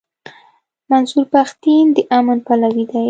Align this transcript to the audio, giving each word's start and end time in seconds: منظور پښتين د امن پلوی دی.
منظور 0.91 1.25
پښتين 1.35 1.85
د 1.95 1.97
امن 2.17 2.37
پلوی 2.45 2.85
دی. 2.89 2.99